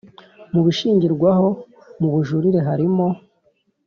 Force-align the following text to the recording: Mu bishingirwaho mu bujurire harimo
Mu 0.53 0.61
bishingirwaho 0.65 1.47
mu 1.99 2.07
bujurire 2.13 2.59
harimo 2.67 3.07